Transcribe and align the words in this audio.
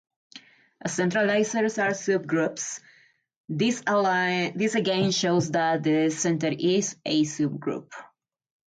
As 0.83 0.95
centralizers 0.97 1.77
are 1.77 1.91
subgroups, 1.91 2.79
this 3.47 3.83
again 4.73 5.11
shows 5.11 5.51
that 5.51 5.83
the 5.83 6.09
center 6.09 6.47
is 6.57 6.95
a 7.05 7.23
subgroup. 7.23 7.91